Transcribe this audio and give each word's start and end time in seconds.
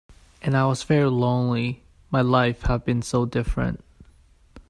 And 0.41 0.57
I 0.57 0.65
was 0.65 0.81
very 0.81 1.07
lonely— 1.11 1.83
my 2.09 2.21
life 2.21 2.63
had 2.63 2.83
been 2.85 3.03
so 3.03 3.27
different. 3.27 3.83